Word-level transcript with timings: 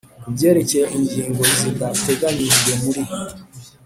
Ku 0.21 0.27
byerekeye 0.35 0.85
ingingo 0.97 1.41
zidateganyijwe 1.59 2.71
muri 2.83 3.03